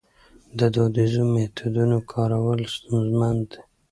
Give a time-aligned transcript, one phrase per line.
[0.57, 3.59] د دودیزو میتودونو کارول ستونزمن دي.